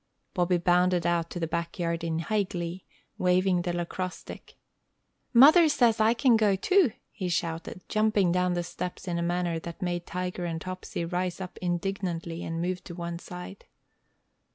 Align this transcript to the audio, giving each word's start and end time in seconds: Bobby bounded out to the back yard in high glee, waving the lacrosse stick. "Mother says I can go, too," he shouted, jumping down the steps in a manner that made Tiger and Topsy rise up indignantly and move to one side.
Bobby 0.33 0.57
bounded 0.57 1.05
out 1.05 1.29
to 1.29 1.39
the 1.39 1.45
back 1.45 1.77
yard 1.77 2.03
in 2.03 2.17
high 2.17 2.41
glee, 2.41 2.87
waving 3.19 3.61
the 3.61 3.71
lacrosse 3.71 4.15
stick. 4.15 4.57
"Mother 5.31 5.69
says 5.69 5.99
I 5.99 6.15
can 6.15 6.35
go, 6.37 6.55
too," 6.55 6.93
he 7.11 7.29
shouted, 7.29 7.83
jumping 7.87 8.31
down 8.31 8.55
the 8.55 8.63
steps 8.63 9.07
in 9.07 9.19
a 9.19 9.21
manner 9.21 9.59
that 9.59 9.79
made 9.83 10.07
Tiger 10.07 10.45
and 10.45 10.59
Topsy 10.59 11.05
rise 11.05 11.39
up 11.39 11.59
indignantly 11.61 12.43
and 12.43 12.59
move 12.59 12.83
to 12.85 12.95
one 12.95 13.19
side. 13.19 13.65